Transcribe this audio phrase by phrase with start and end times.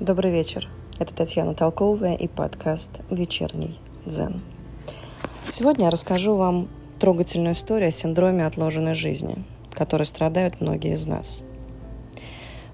[0.00, 0.68] Добрый вечер.
[1.00, 4.42] Это Татьяна Толковая и подкаст «Вечерний дзен».
[5.50, 6.68] Сегодня я расскажу вам
[7.00, 11.42] трогательную историю о синдроме отложенной жизни, которой страдают многие из нас.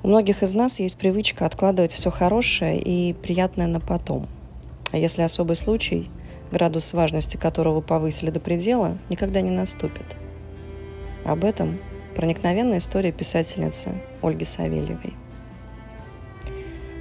[0.03, 4.27] У многих из нас есть привычка откладывать все хорошее и приятное на потом.
[4.93, 6.11] А если особый случай,
[6.53, 10.19] градус важности которого повысили до предела, никогда не наступит.
[11.25, 11.79] Об этом
[12.15, 15.15] проникновенная история писательницы Ольги Савельевой.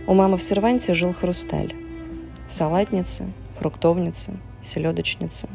[0.05, 1.73] У мамы в серванте жил хрусталь.
[2.45, 3.23] Салатница,
[3.57, 5.47] фруктовница, селедочница.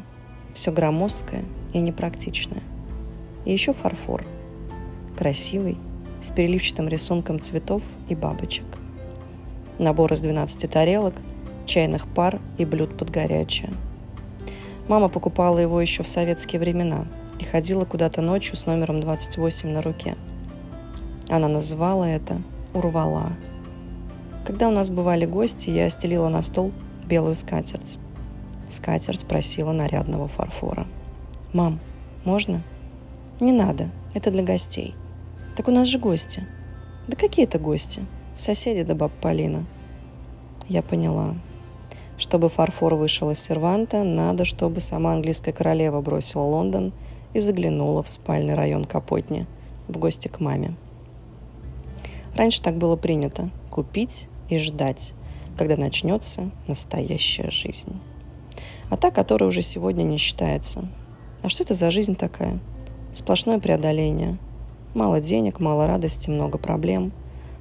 [0.55, 2.63] Все громоздкое и непрактичное.
[3.45, 4.25] И еще фарфор.
[5.15, 5.77] Красивый,
[6.19, 8.65] с переливчатым рисунком цветов и бабочек.
[9.77, 11.13] Набор из 12 тарелок,
[11.67, 13.71] чайных пар и блюд под горячее.
[14.87, 17.05] Мама покупала его еще в советские времена
[17.39, 20.15] и ходила куда-то ночью с номером 28 на руке.
[21.27, 22.41] Она называла это
[22.73, 23.29] «урвала».
[24.49, 26.71] Когда у нас бывали гости, я стелила на стол
[27.05, 27.99] белую скатерть.
[28.67, 30.87] Скатерть просила нарядного фарфора.
[31.53, 31.79] «Мам,
[32.25, 32.63] можно?»
[33.39, 34.95] «Не надо, это для гостей».
[35.55, 36.47] «Так у нас же гости».
[37.07, 39.67] «Да какие это гости?» «Соседи да баб Полина».
[40.67, 41.35] Я поняла.
[42.17, 46.91] Чтобы фарфор вышел из серванта, надо, чтобы сама английская королева бросила Лондон
[47.35, 49.45] и заглянула в спальный район Капотни
[49.87, 50.73] в гости к маме.
[52.35, 55.13] Раньше так было принято– купить и ждать,
[55.57, 57.99] когда начнется настоящая жизнь.
[58.89, 60.87] А та, которая уже сегодня не считается.
[61.41, 62.59] А что это за жизнь такая?
[63.11, 64.37] Сплошное преодоление.
[64.93, 67.11] Мало денег, мало радости, много проблем.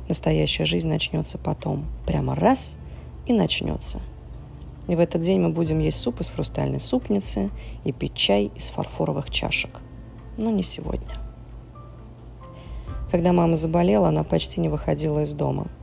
[0.08, 1.84] Настоящая жизнь начнется потом.
[2.06, 2.78] Прямо раз
[3.26, 4.00] и начнется.
[4.86, 7.50] И в этот день мы будем есть суп из хрустальной супницы
[7.84, 9.80] и пить чай из фарфоровых чашек.
[10.38, 11.18] Но не сегодня.
[13.10, 15.66] Когда мама заболела, она почти не выходила из дома–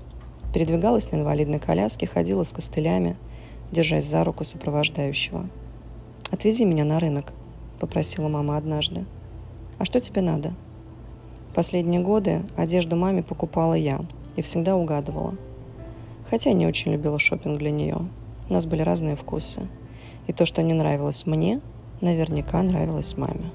[0.56, 3.18] Передвигалась на инвалидной коляске, ходила с костылями,
[3.74, 5.50] держась за руку сопровождающего.
[6.32, 7.34] «Отвези меня на рынок»,—
[7.82, 9.04] попросила мама однажды.
[9.80, 10.54] «А что тебе надо?»
[11.54, 14.06] Последние годы одежду маме покупала я
[14.38, 15.36] и всегда угадывала.
[16.30, 18.08] Хотя я не очень любила шопинг для нее.
[18.50, 19.68] У нас были разные вкусы.
[20.28, 21.60] И то, что не нравилось мне,
[22.00, 23.52] наверняка нравилось маме.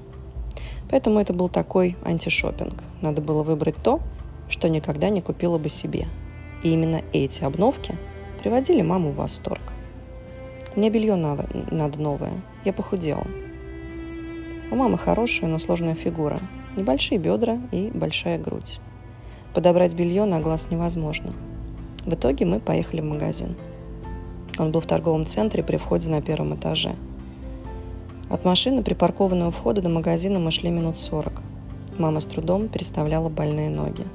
[0.87, 2.75] Поэтому это был такой антишопинг.
[3.01, 4.01] Надо было выбрать то,
[4.47, 6.07] что никогда не купила бы себе–
[6.63, 7.95] и именно эти обновки
[8.41, 9.61] приводили маму в восторг.
[10.75, 12.33] Мне белье надо, надо новое.
[12.63, 13.25] Я похудела.
[14.71, 16.39] У мамы хорошая, но сложная фигура.
[16.77, 18.79] Небольшие бедра и большая грудь.
[19.53, 21.33] Подобрать белье на глаз невозможно.
[22.05, 23.57] В итоге мы поехали в магазин.
[24.57, 26.95] Он был в торговом центре при входе на первом этаже.
[28.29, 31.41] От машины, припаркованной у входа до магазина, мы шли минут сорок.
[31.97, 34.05] Мама с трудом переставляла больные ноги.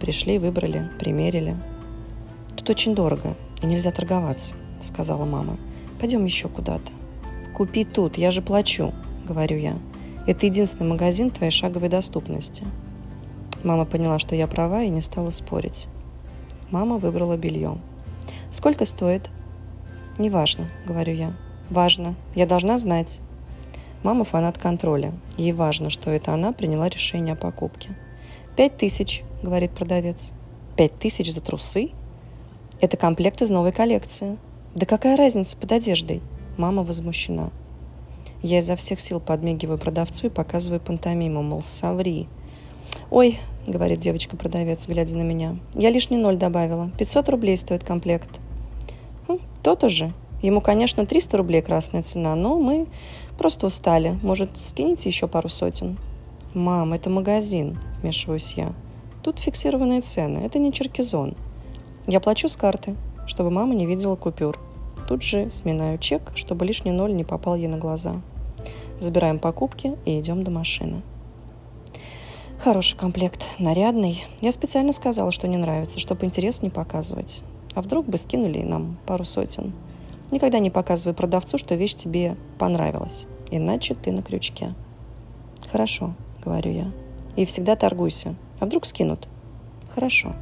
[0.00, 1.56] Пришли, выбрали, примерили.
[2.56, 5.56] «Тут очень дорого, и нельзя торговаться»,— сказала мама.
[5.98, 6.92] «Пойдем еще куда-то».
[7.56, 8.92] «Купи тут, я же плачу»,—
[9.28, 9.78] говорю я.
[10.26, 12.64] «Это единственный магазин твоей шаговой доступности».
[13.64, 15.88] Мама поняла, что я права, и не стала спорить.
[16.70, 17.78] Мама выбрала белье.
[18.50, 19.30] «Сколько стоит?»
[20.18, 21.32] «Неважно»,— говорю я.
[21.70, 22.14] «Важно.
[22.34, 23.20] Я должна знать».
[24.02, 25.12] Мама фанат контроля.
[25.36, 27.96] Ей важно, что это она приняла решение о покупке.
[28.56, 30.32] «Пять тысяч»,— говорит продавец.
[30.76, 31.90] «Пять тысяч за трусы?»
[32.80, 34.38] «Это комплект из новой коллекции».
[34.74, 36.22] «Да какая разница под одеждой?»
[36.56, 37.50] Мама возмущена.
[38.42, 42.28] Я изо всех сил подмигиваю продавцу и показываю пантомиму, мол, соври.
[43.10, 46.90] «Ой»,— говорит девочка-продавец, глядя на меня,— «я лишний ноль добавила.
[46.96, 48.40] 500 рублей стоит комплект».
[49.28, 50.14] «Хм, то-то же.
[50.40, 52.86] Ему, конечно, 300 рублей красная цена, но мы
[53.36, 54.18] просто устали.
[54.22, 55.98] Может, скинете еще пару сотен?»
[56.56, 58.72] «Мам, это магазин»,– вмешиваюсь я.
[59.22, 61.34] «Тут фиксированные цены, это не черкизон.
[62.06, 62.96] Я плачу с карты,
[63.26, 64.58] чтобы мама не видела купюр.
[65.06, 68.22] Тут же сминаю чек, чтобы лишний ноль не попал ей на глаза.
[68.98, 71.02] Забираем покупки и идем до машины.
[72.58, 74.24] Хороший комплект, нарядный.
[74.40, 77.42] Я специально сказала, что не нравится, чтобы интерес не показывать.
[77.74, 79.74] А вдруг бы скинули нам пару сотен.
[80.30, 84.74] Никогда не показывай продавцу, что вещь тебе понравилась, иначе ты на крючке.
[85.70, 86.14] Хорошо,
[86.46, 86.92] говорю я.
[87.34, 88.36] И всегда торгуйся.
[88.60, 89.28] А вдруг скинут?
[89.94, 90.34] Хорошо.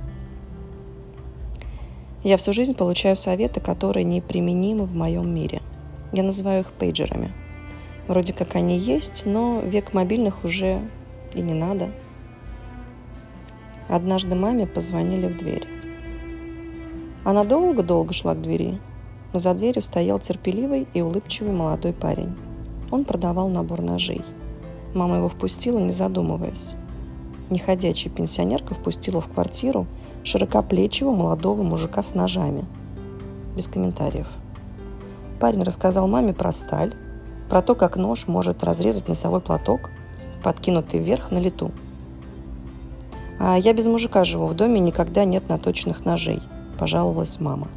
[2.22, 5.62] Я всю жизнь получаю советы, которые неприменимы в моем мире.
[6.12, 7.32] Я называю их пейджерами.
[8.06, 10.88] Вроде как они есть, но век мобильных уже
[11.34, 11.90] и не надо.
[13.88, 15.66] Однажды маме позвонили в дверь.
[17.24, 18.78] Она долго-долго шла к двери,
[19.32, 22.34] но за дверью стоял терпеливый и улыбчивый молодой парень.
[22.90, 24.22] Он продавал набор ножей–
[24.94, 26.76] Мама его впустила, не задумываясь.
[27.50, 29.86] Неходячая пенсионерка впустила в квартиру
[30.22, 32.64] широкоплечего молодого мужика с ножами.
[33.56, 34.28] Без комментариев.
[35.40, 36.94] Парень рассказал маме про сталь,
[37.50, 39.90] про то, как нож может разрезать носовой платок,
[40.42, 41.72] подкинутый вверх на лету.
[43.38, 46.40] «А я без мужика живу, в доме никогда нет наточенных ножей»,–
[46.78, 47.68] пожаловалась мама.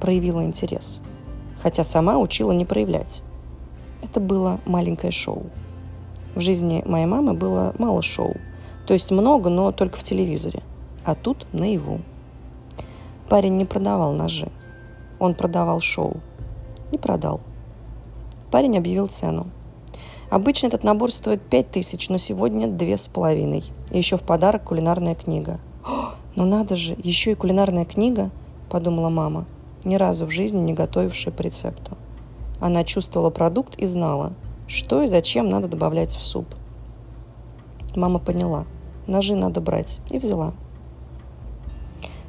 [0.00, 1.02] Проявила интерес.
[1.60, 3.22] Хотя сама учила не проявлять.
[4.02, 5.50] Это было маленькое шоу.
[6.34, 8.34] В жизни моей мамы было мало шоу.
[8.86, 10.62] То есть много, но только в телевизоре.
[11.04, 12.00] А тут наяву.
[13.28, 14.48] Парень не продавал ножи.
[15.18, 16.16] Он продавал шоу.
[16.90, 17.40] Не продал.
[18.50, 19.46] Парень объявил цену.
[20.28, 23.62] Обычно этот набор стоит пять тысяч, но сегодня две с половиной.
[23.90, 25.60] И еще в подарок кулинарная книга.
[25.84, 28.30] О, ну надо же, еще и кулинарная книга,
[28.70, 29.46] подумала мама,
[29.84, 31.96] ни разу в жизни не готовившая по рецепту.
[32.60, 34.32] Она чувствовала продукт и знала,
[34.66, 36.46] что и зачем надо добавлять в суп.
[37.96, 38.66] Мама поняла.
[39.06, 40.00] Ножи надо брать.
[40.10, 40.54] И взяла.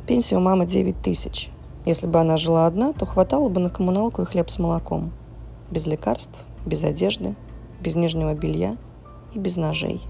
[0.06, 1.50] Пенсия у мамы 9 тысяч.
[1.86, 5.12] Если бы она жила одна, то хватало бы на коммуналку и хлеб с молоком.
[5.72, 7.36] Без лекарств, без одежды,
[7.80, 8.78] без нижнего белья
[9.34, 10.02] и без ножей.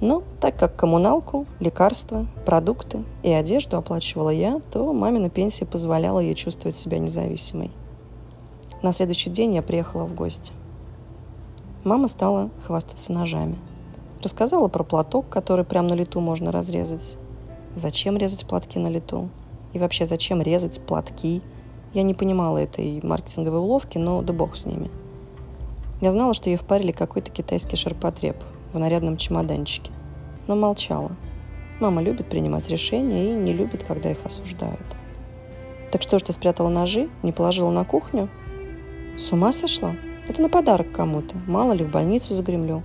[0.00, 6.34] Но так как коммуналку, лекарства, продукты и одежду оплачивала я, то мамина пенсия позволяла ей
[6.34, 7.70] чувствовать себя независимой.
[8.82, 10.52] На следующий день я приехала в гости.
[11.84, 13.58] Мама стала хвастаться ножами.
[14.22, 17.16] Рассказала про платок, который прямо на лету можно разрезать.
[17.74, 19.28] Зачем резать платки на лету?
[19.72, 21.42] И вообще, зачем резать платки?
[21.92, 24.90] Я не понимала этой маркетинговой уловки, но да бог с ними.
[26.00, 28.36] Я знала, что ей впарили какой-то китайский ширпотреб
[28.72, 29.90] в нарядном чемоданчике.
[30.46, 31.16] Но молчала.
[31.80, 34.80] Мама любит принимать решения и не любит, когда их осуждают.
[35.90, 38.28] Так что ж ты спрятала ножи, не положила на кухню–
[39.16, 39.94] с ума сошла?
[40.28, 41.36] Это на подарок кому-то.
[41.46, 42.82] Мало ли, в больницу загремлю.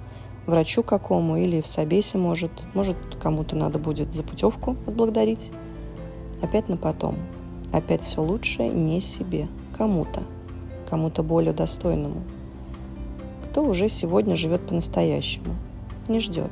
[0.48, 2.52] Врачу какому или в собесе, может.
[2.74, 5.52] Может, кому-то надо будет за путевку отблагодарить.
[6.42, 7.16] Опять на потом.
[7.72, 9.48] Опять все лучшее не себе.
[9.78, 10.24] Кому-то.
[10.90, 12.24] Кому-то более достойному.
[13.46, 15.56] Кто уже сегодня живет по-настоящему.
[16.08, 16.52] Не ждет.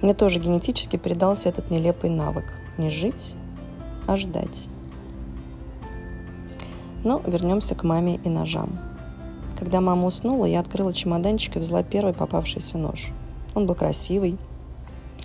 [0.00, 2.44] Мне тоже генетически передался этот нелепый навык.
[2.78, 3.34] Не жить,
[4.06, 4.68] а ждать.
[7.04, 8.78] Но вернемся к маме и ножам.
[9.58, 13.08] Когда мама уснула, я открыла чемоданчик и взяла первый попавшийся нож.
[13.54, 14.38] Он был красивый,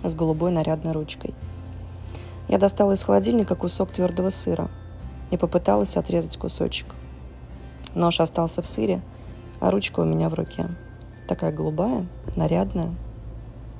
[0.02, 1.34] с голубой нарядной ручкой.
[2.48, 4.70] Я достала из холодильника кусок твердого сыра
[5.30, 6.94] и попыталась отрезать кусочек.
[7.94, 9.00] Нож остался в сыре,
[9.60, 10.68] а ручка у меня в руке.
[11.26, 12.94] Такая голубая, нарядная.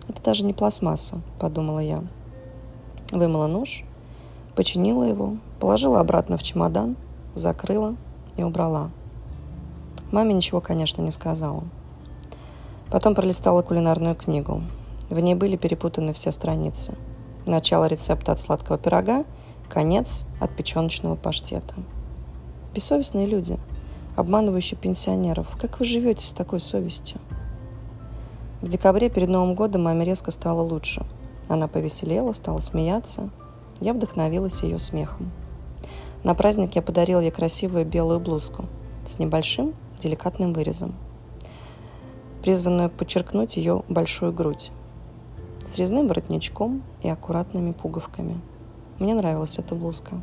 [0.08, 2.04] Это даже не пластмасса, подумала я.
[3.10, 3.84] Вымыла нож,
[4.54, 6.96] починила его, положила обратно в чемодан–
[7.38, 7.96] закрыла
[8.36, 8.90] и убрала.
[10.12, 11.64] Маме ничего, конечно, не сказала.
[12.90, 14.62] Потом пролистала кулинарную книгу.
[15.10, 16.94] В ней были перепутаны все страницы.
[17.46, 19.24] Начало рецепта от сладкого пирога,
[19.68, 21.74] конец от печеночного паштета.
[22.74, 23.58] Бессовестные люди,
[24.16, 25.56] обманывающие пенсионеров.
[25.60, 27.20] Как вы живете с такой совестью?
[28.60, 31.06] В декабре перед Новым годом маме резко стало лучше.
[31.48, 33.30] Она повеселела, стала смеяться.
[33.80, 35.30] Я вдохновилась ее смехом.
[36.24, 38.64] На праздник я подарил ей красивую белую блузку
[39.06, 40.94] с небольшим деликатным вырезом,
[42.42, 44.72] призванную подчеркнуть ее большую грудь,
[45.64, 48.40] с резным воротничком и аккуратными пуговками.
[48.98, 50.20] Мне нравилась эта блузка.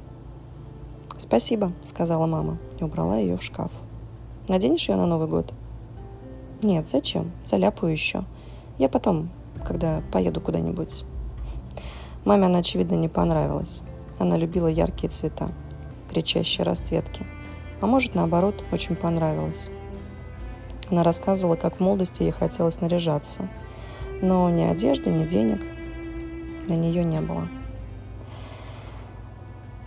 [1.17, 3.71] «Спасибо»,— сказала мама и убрала ее в шкаф.
[4.49, 5.53] «Наденешь ее на Новый год?»
[6.61, 7.31] «Нет, зачем?
[7.45, 8.25] Заляпаю еще.
[8.77, 9.29] Я потом,
[9.63, 11.05] когда поеду куда-нибудь».
[12.25, 13.81] Маме она, очевидно, не понравилась.
[14.19, 15.51] Она любила яркие цвета
[16.15, 17.25] кричащей расцветки.
[17.81, 19.69] А может, наоборот, очень понравилось.
[20.89, 23.49] Она рассказывала, как в молодости ей хотелось наряжаться.
[24.21, 25.61] Но ни одежды, ни денег
[26.69, 27.49] на нее не было.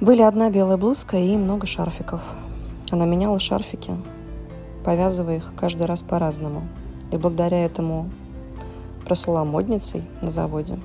[0.01, 2.23] Были одна белая блузка и много шарфиков.
[2.91, 3.93] Она меняла шарфики,
[4.85, 6.69] повязывая их каждый раз по-разному.
[7.11, 8.11] И благодаря этому
[9.07, 10.79] прослала модницей на заводе.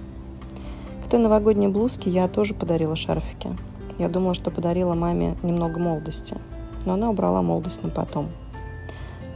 [1.05, 3.49] К той новогодней блузке я тоже подарила шарфики–
[3.99, 6.37] я думала, что подарила маме немного молодости,
[6.85, 8.29] но она убрала молодость на потом.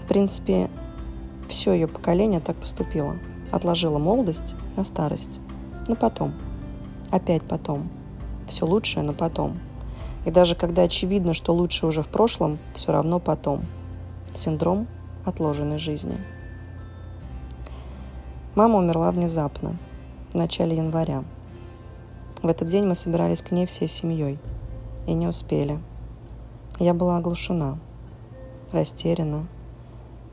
[0.04, 0.70] В принципе,
[1.48, 3.16] все ее поколение так поступило.
[3.52, 5.40] Отложила молодость на старость.
[5.88, 6.34] На потом.
[7.12, 7.90] Опять потом.
[8.48, 9.60] Все лучшее, но потом.
[10.26, 13.66] И даже когда очевидно, что лучше уже в прошлом, все равно потом.
[14.34, 14.88] Синдром
[15.26, 16.18] отложенной жизни.
[18.56, 19.78] Мама умерла внезапно,
[20.32, 21.24] в начале января.
[22.42, 24.40] В этот день мы собирались к ней всей семьей.
[25.08, 25.80] И не успели.
[26.80, 27.80] Я была оглушена,
[28.72, 29.48] растеряна.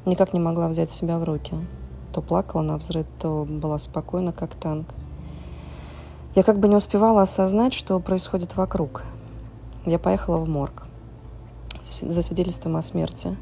[0.04, 1.54] Никак не могла взять себя в руки.
[2.12, 4.88] То плакала на взрыв, то была спокойна, как танк.
[6.34, 9.02] Я как бы не успевала осознать, что происходит вокруг.
[9.86, 10.86] Я поехала в морг
[11.82, 13.36] за свидетельством о смерти.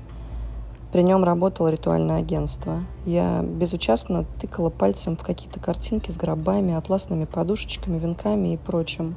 [0.93, 2.85] При нем работало ритуальное агентство.
[3.07, 9.17] Я безучастно тыкала пальцем в какие-то картинки с гробами, атласными подушечками, венками и прочим.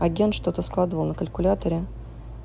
[0.00, 1.84] Агент что-то складывал на калькуляторе.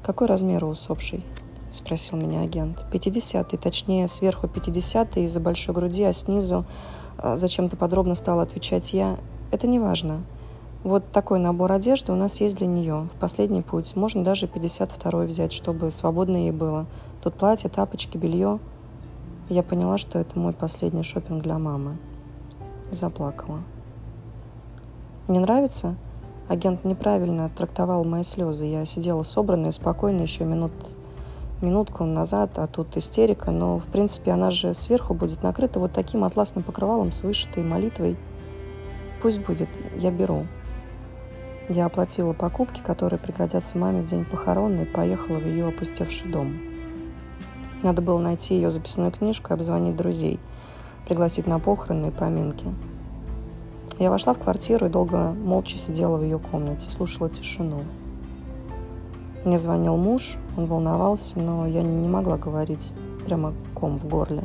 [0.03, 1.25] «Какой размер у усопшей?»—
[1.71, 2.85] спросил меня агент.
[2.91, 6.63] «Пятидесятый, точнее, сверху пятидесятый из-за большой груди, а снизу...»
[7.17, 9.17] а, Зачем-то подробно стала отвечать я.
[9.49, 10.21] «Это не важно.
[10.83, 13.09] Вот такой набор одежды у нас есть для нее.
[13.13, 13.97] В последний путь.
[13.97, 16.85] Можно даже 52 взять, чтобы свободно ей было.
[17.21, 18.59] Тут платье, тапочки, белье.
[19.49, 21.97] Я поняла, что это мой последний шопинг для мамы.
[22.91, 23.59] Заплакала.
[25.27, 25.95] Не нравится?
[26.47, 28.65] Агент неправильно трактовал мои слезы.
[28.65, 30.71] Я сидела собранная, спокойно еще минут,
[31.61, 33.51] минутку назад, а тут истерика.
[33.51, 38.15] Но, в принципе, она же сверху будет накрыта вот таким атласным покрывалом с вышитой молитвой.
[39.21, 39.67] Пусть будет,
[39.97, 40.45] я беру.
[41.69, 46.57] Я оплатила покупки, которые пригодятся маме в день похорон, и поехала в ее опустевший дом.
[47.83, 50.39] Надо было найти ее записную книжку и обзвонить друзей,
[51.07, 52.65] пригласить на похороны и поминки.
[53.99, 57.83] Я вошла в квартиру и долго молча сидела в ее комнате, слушала тишину.
[59.45, 62.93] Мне звонил муж, он волновался, но я не могла говорить,
[63.25, 64.43] прямо ком в горле.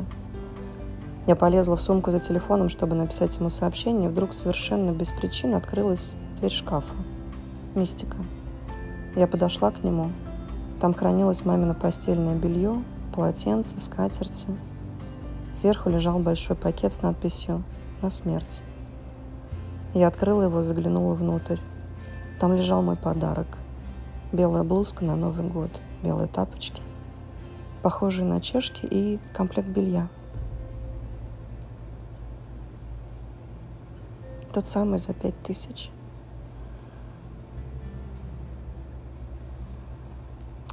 [1.25, 5.55] Я полезла в сумку за телефоном, чтобы написать ему сообщение, и вдруг совершенно без причин
[5.55, 6.93] открылась дверь шкафа.
[7.75, 8.15] Мистика.
[9.17, 10.11] Я подошла к нему.
[10.79, 12.81] Там хранилось мамино постельное белье,
[13.13, 14.47] полотенце, скатерти.
[15.51, 17.63] Сверху лежал большой пакет с надписью
[18.01, 18.63] «На смерть».
[19.93, 21.59] Я открыла его и заглянула внутрь.
[22.39, 23.57] Там лежал мой подарок.
[24.31, 26.81] Белая блузка на Новый год, белые тапочки,
[27.81, 30.07] похожие на чешки и комплект белья.
[34.53, 35.91] Тот самый за пять тысяч.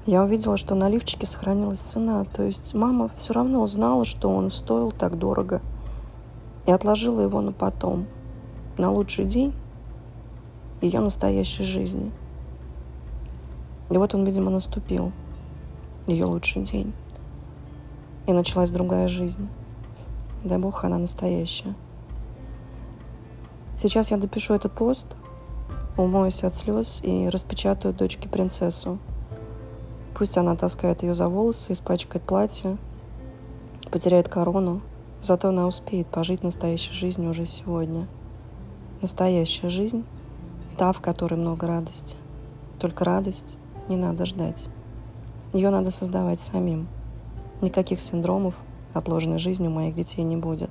[0.07, 2.25] Я увидела, что на лифчике сохранилась цена.
[2.25, 5.61] То есть мама все равно узнала, что он стоил так дорого.
[6.67, 8.07] И отложила его на потом,
[8.79, 9.55] на лучший день
[10.81, 12.13] ее настоящей жизни.
[13.91, 15.13] И вот он, видимо, наступил,
[16.07, 16.93] ее лучший день.
[18.27, 19.49] И началась другая жизнь.
[20.45, 21.75] Дай бог, она настоящая.
[23.77, 25.17] Сейчас я допишу этот пост,
[25.97, 28.99] умоюсь от слез и распечатаю дочке принцессу.
[30.23, 32.77] Пусть она таскает ее за волосы, испачкает платье,
[33.91, 34.81] потеряет корону,
[35.21, 38.07] зато она успеет пожить настоящей жизнью уже сегодня.
[39.01, 40.05] Настоящая жизнь–
[40.79, 42.17] та, в которой много радости.
[42.79, 44.69] Только радость не надо ждать.
[45.53, 46.87] Ее надо создавать самим.
[47.61, 48.55] Никаких синдромов
[48.93, 50.71] отложенной жизни у моих детей не будет.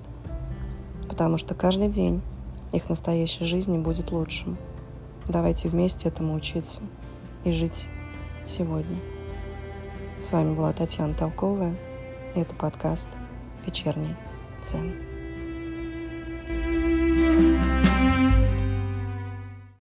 [1.09, 2.21] Потому что каждый день
[2.71, 4.57] их настоящей жизни будет лучшим.
[5.27, 6.81] Давайте вместе этому учиться
[7.43, 7.89] и жить
[8.45, 9.10] сегодня.
[10.21, 11.75] С вами была Татьяна Толковая,
[12.35, 13.07] и это подкаст
[13.65, 14.15] «Вечерний
[14.61, 15.10] цен».